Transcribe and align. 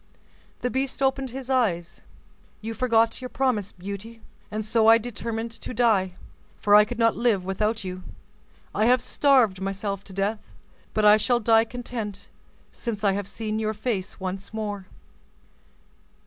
The 0.61 0.71
beast 0.71 1.03
opened 1.03 1.29
his 1.29 1.47
eyes. 1.47 2.01
"You 2.59 2.73
forgot 2.73 3.21
your 3.21 3.29
promise, 3.29 3.71
Beauty, 3.71 4.19
and 4.49 4.65
so 4.65 4.87
I 4.87 4.97
determined 4.97 5.51
to 5.51 5.75
die; 5.75 6.15
for 6.57 6.73
I 6.73 6.85
could 6.85 6.97
not 6.97 7.15
live 7.15 7.45
without 7.45 7.83
you. 7.83 8.01
I 8.73 8.87
have 8.87 8.99
starved 8.99 9.61
myself 9.61 10.03
to 10.05 10.11
death, 10.13 10.55
but 10.95 11.05
I 11.05 11.17
shall 11.17 11.39
die 11.39 11.65
content 11.65 12.29
since 12.71 13.03
I 13.03 13.11
have 13.11 13.27
seen 13.27 13.59
your 13.59 13.75
face 13.75 14.19
once 14.19 14.51
more." 14.55 14.87